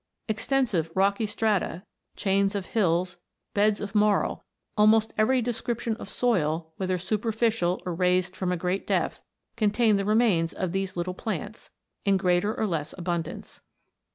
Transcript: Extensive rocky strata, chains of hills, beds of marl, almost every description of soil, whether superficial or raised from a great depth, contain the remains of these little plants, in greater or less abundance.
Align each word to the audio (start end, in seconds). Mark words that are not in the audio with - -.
Extensive 0.27 0.89
rocky 0.95 1.27
strata, 1.27 1.83
chains 2.15 2.55
of 2.55 2.65
hills, 2.65 3.17
beds 3.53 3.79
of 3.79 3.93
marl, 3.93 4.43
almost 4.75 5.13
every 5.15 5.43
description 5.43 5.95
of 5.97 6.09
soil, 6.09 6.73
whether 6.77 6.97
superficial 6.97 7.83
or 7.85 7.93
raised 7.93 8.35
from 8.35 8.51
a 8.51 8.57
great 8.57 8.87
depth, 8.87 9.21
contain 9.55 9.97
the 9.97 10.05
remains 10.05 10.53
of 10.53 10.71
these 10.71 10.97
little 10.97 11.13
plants, 11.13 11.69
in 12.03 12.17
greater 12.17 12.51
or 12.51 12.65
less 12.65 12.95
abundance. 12.97 13.61